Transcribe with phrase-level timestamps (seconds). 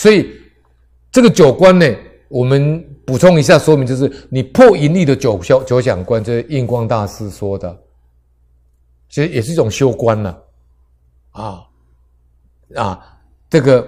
[0.00, 0.34] 所以
[1.12, 1.86] 这个九关呢，
[2.30, 7.82] 我们补充一下说明，就是你破淫力的九消九想关，这是印光大师说的，
[9.10, 10.42] 其实也是一种修观了，
[11.32, 11.60] 啊
[12.74, 13.86] 啊，这个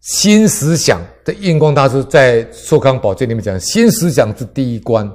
[0.00, 5.10] 新思想的印光大师在《寿康宝鉴》里面讲，新思想是第一关，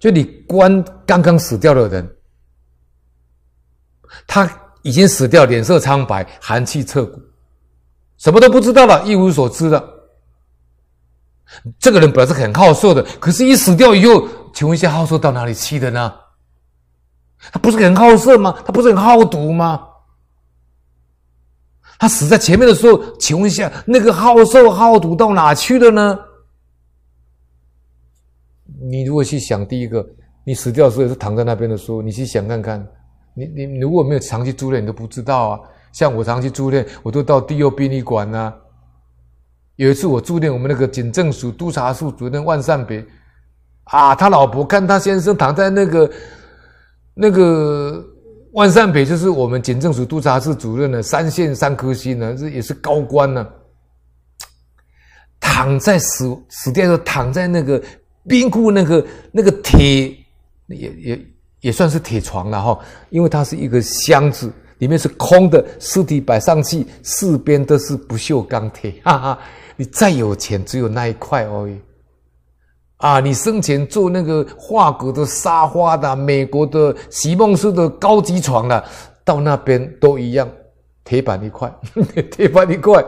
[0.00, 2.16] 就你观刚刚死掉的人，
[4.26, 7.20] 他已经死掉，脸色苍白，寒气彻骨。
[8.18, 9.82] 什么都不知道了，一无所知了。
[11.78, 16.12] 这个人本来是很好色的，可是，一死掉以后，请问一下，好色到哪里去的呢？
[17.50, 18.56] 他不是很好色吗？
[18.64, 19.88] 他不是很好赌吗？
[21.98, 26.18] 他死在前面的时候，请问一下，那个好色好赌到哪去了呢？
[28.80, 30.04] 你如果去想，第一个，
[30.44, 32.84] 你死掉的时候也是躺在那边的时候，你去想看看，
[33.34, 35.60] 你你如果没有长期住院，你都不知道啊。
[35.92, 38.52] 像我长期住院，我都到第六殡仪馆呐。
[39.76, 43.04] 有一次我住院，我们那个警政署督察处主任万善别，
[43.84, 46.10] 啊，他老婆看他先生躺在那个
[47.14, 48.04] 那个
[48.52, 53.46] 万善别，就是我们警政署督察处主任的三线三颗星呢，这也是高官呢。
[55.40, 57.82] 躺在死死掉的时候，躺在那个
[58.28, 60.16] 冰库那个那个铁，
[60.68, 61.26] 也也
[61.62, 64.52] 也算是铁床了哈，因为它是一个箱子。
[64.78, 69.38] 里面是空的，尸体摆上去，四边都是不锈钢铁， 哈哈！
[69.76, 71.80] 你再有钱，只有那一块而已。
[72.96, 78.84] 啊，你生前坐那个法国的沙发的、美国的席梦思的高级床了，
[79.24, 80.50] 到那边都一样，
[81.04, 81.72] 铁板一块，
[82.32, 83.04] 铁板一块。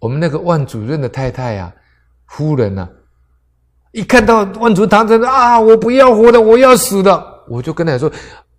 [0.00, 1.72] 我们那个万主任的太太啊，
[2.26, 2.86] 夫人啊，
[3.92, 8.10] 一看到万主任躺在那啊，我不要活了，我要死了，我就跟他说。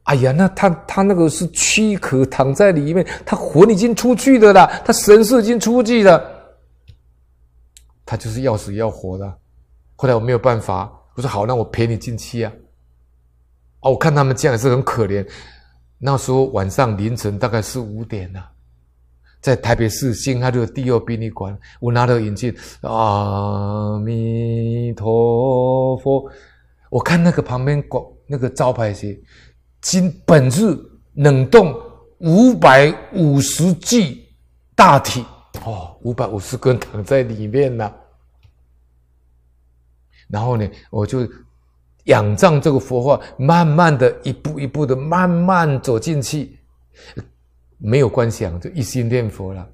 [0.03, 6.19] 哎呀，那他他那个是躯壳躺在里面，他魂已经出去的啦，他神识已经出去了，
[8.03, 9.31] 他就是要死要活的。
[9.95, 12.51] 后来我没有办法，我说好，那我陪你进去啊。
[13.81, 15.25] 哦，我看他们这样也是很可怜。
[15.99, 18.43] 那时候晚上凌晨大概是五点了，
[19.39, 24.70] 在台北市新海路第二殡仪馆，我拿着眼镜，阿弥
[26.01, 26.29] 佛，
[26.89, 29.19] 我看那个旁边广那个招牌写。
[29.79, 30.77] 今本日
[31.15, 31.75] 冷冻
[32.19, 34.23] 五百五十具
[34.75, 35.25] 大体
[35.65, 37.91] 哦，五百五十根躺在里面呢。
[40.27, 41.27] 然后呢，我就
[42.05, 46.57] 仰仗这个佛法，慢慢的一步一步的慢慢走进去，
[47.77, 49.67] 没有观想，就一心念佛了。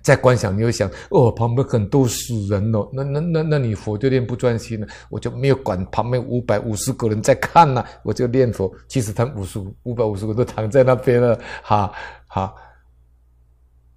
[0.00, 8.72] 在观想，你会想哦，旁边很多死人哦，那那那那你佛就念不专心了，我就没有管旁边五百五十个人在看呐，我就念佛。
[8.86, 11.92] 其实他们五十五百五十个都躺在那边了，哈
[12.28, 12.54] 哈，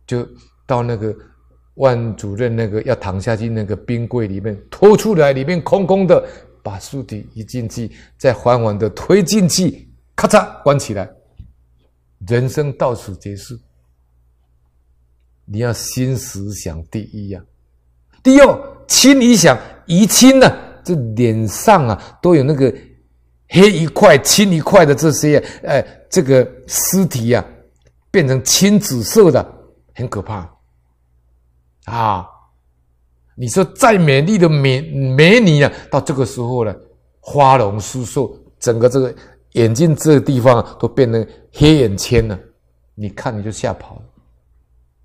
[0.07, 0.27] 就
[0.65, 1.15] 到那个
[1.75, 6.27] 万主任那个要躺下去那个冰柜里面拖出来，里面空空的，
[6.63, 11.07] 把尸体一进去，再缓缓的推进去，咔嚓关起来，
[12.27, 13.55] 人生到此结束。
[15.45, 20.51] 你要心思想第一呀、啊，第二亲一想一亲呢，
[20.83, 22.73] 这脸上啊都有那个
[23.49, 27.45] 黑一块青一块的这些，哎，这个尸体呀、啊、
[28.09, 29.53] 变成青紫色的，
[29.93, 30.49] 很可怕
[31.85, 32.25] 啊！
[33.35, 36.75] 你说再美丽的美美女啊，到这个时候呢，
[37.19, 38.27] 花容失色，
[38.59, 39.13] 整个这个
[39.51, 42.39] 眼睛这个地方、啊、都变成黑眼圈了，
[42.95, 44.01] 你看你就吓跑了。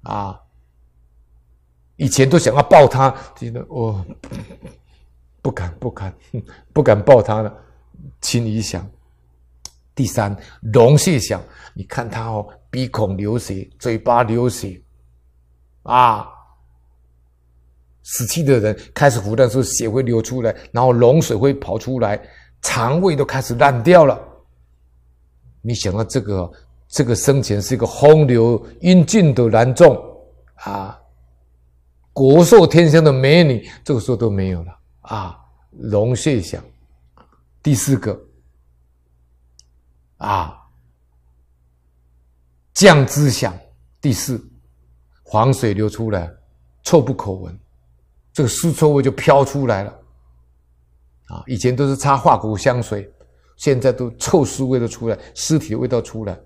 [0.03, 0.41] 啊！
[1.97, 4.03] 以前都想要抱他，觉得哦，
[5.43, 6.15] 不敢不敢
[6.73, 7.55] 不敢抱他了。
[8.23, 8.89] 心里想，
[9.95, 10.35] 第三，
[10.73, 11.43] 龙血想，
[11.75, 14.81] 你看他哦，鼻孔流血，嘴巴流血，
[15.83, 16.27] 啊，
[18.03, 22.19] 死去的人开始腐烂的时候，血会流出来，然后龙水会跑出来，
[22.63, 24.19] 肠胃都开始烂掉了。
[25.61, 26.51] 你想到这个？
[26.91, 29.97] 这个生前是一个风流英俊的男众
[30.57, 31.01] 啊，
[32.13, 35.37] 国色天香的美女，这个时候都没有了啊。
[35.71, 36.61] 龙血响，
[37.63, 38.21] 第四个
[40.17, 40.61] 啊，
[42.75, 43.57] 降脂响，
[44.01, 44.45] 第四，
[45.23, 46.29] 黄水流出来，
[46.83, 47.57] 臭不可闻，
[48.33, 49.97] 这个尸臭味就飘出来了
[51.29, 51.45] 啊。
[51.47, 53.09] 以前都是擦化骨香水，
[53.57, 56.37] 现在都臭尸味都出来，尸体的味道出来。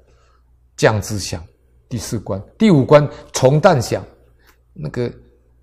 [0.76, 1.42] 降脂想，
[1.88, 4.04] 第四关，第五关虫弹想，
[4.72, 5.12] 那个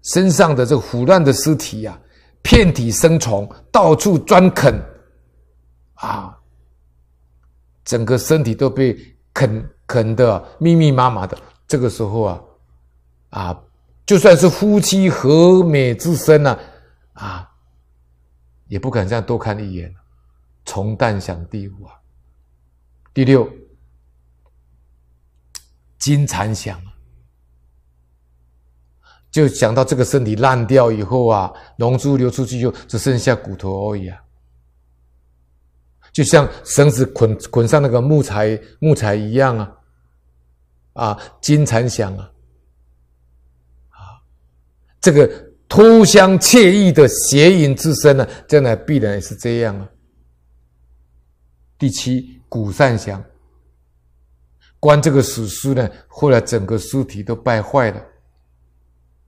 [0.03, 1.99] 身上的这个腐烂的尸体呀、啊，
[2.41, 4.73] 遍体生虫，到处专啃，
[5.95, 6.37] 啊，
[7.83, 8.97] 整个身体都被
[9.33, 11.37] 啃啃的密密麻麻的，
[11.67, 12.41] 这个时候啊，
[13.29, 13.63] 啊，
[14.05, 16.59] 就算是夫妻和美之身啊，
[17.13, 17.49] 啊，
[18.67, 19.93] 也不敢这样多看一眼，
[20.65, 21.93] 从旦想第五啊。
[23.13, 23.45] 第六，
[26.01, 26.91] 金蝉响啊，
[29.29, 34.17] 就想到这个身体烂掉以后啊，龙珠流出去就只剩下骨头而已啊。
[36.11, 39.71] 就像绳子捆捆上那个木材木材一样啊，
[40.93, 42.31] 啊，金蝉响啊，
[43.89, 44.19] 啊，
[44.99, 45.25] 这个
[45.69, 49.87] 脱香惬意的邪淫之身呢，将来必然也是这样啊。
[51.77, 53.23] 第七，谷善想，
[54.81, 58.03] 观这个死尸呢，后来整个尸体都败坏了，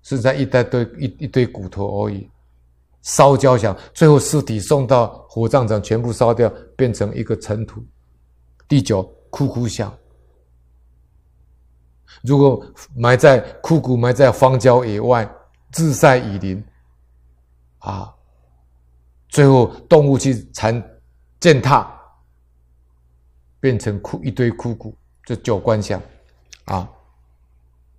[0.01, 2.27] 剩下一大堆一一堆骨头而已。
[3.03, 7.85] 烧焦想，最后尸体送到火葬场，全部烧掉，变成一个尘土。
[8.67, 9.95] 第九，枯骨响，
[12.23, 12.65] 如果
[12.95, 15.29] 埋在枯骨，埋在荒郊野外，
[15.77, 16.65] 日晒雨淋，
[17.79, 18.11] 啊，
[19.29, 20.81] 最后动物去残
[21.39, 21.93] 践踏，
[23.59, 26.01] 变成枯一堆枯骨，这九观相，
[26.65, 26.89] 啊。